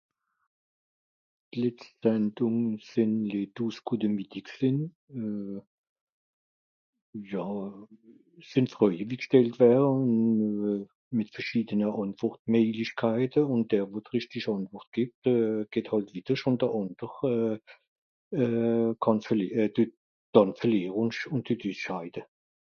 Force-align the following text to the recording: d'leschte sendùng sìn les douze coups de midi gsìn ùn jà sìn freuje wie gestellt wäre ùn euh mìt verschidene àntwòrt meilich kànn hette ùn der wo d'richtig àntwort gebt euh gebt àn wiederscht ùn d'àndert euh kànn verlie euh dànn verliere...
d'leschte 1.53 1.87
sendùng 2.03 2.59
sìn 2.89 3.11
les 3.33 3.45
douze 3.57 3.79
coups 3.85 4.01
de 4.03 4.09
midi 4.17 4.39
gsìn 4.49 4.77
ùn 5.23 5.39
jà 7.29 7.45
sìn 8.49 8.65
freuje 8.73 9.03
wie 9.09 9.19
gestellt 9.21 9.53
wäre 9.61 9.83
ùn 10.01 10.05
euh 10.69 10.81
mìt 11.17 11.29
verschidene 11.35 11.85
àntwòrt 12.01 12.41
meilich 12.53 12.93
kànn 12.99 13.19
hette 13.21 13.41
ùn 13.53 13.61
der 13.71 13.85
wo 13.91 13.97
d'richtig 14.05 14.43
àntwort 14.55 14.87
gebt 14.97 15.21
euh 15.35 15.59
gebt 15.71 15.89
àn 15.95 16.03
wiederscht 16.13 16.47
ùn 16.49 16.55
d'àndert 16.61 17.17
euh 18.43 18.91
kànn 19.03 19.19
verlie 19.25 19.51
euh 19.61 19.89
dànn 20.33 20.51
verliere... 20.59 22.21